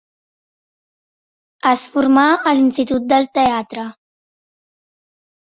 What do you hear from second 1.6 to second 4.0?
Es formà a l'Institut del teatre.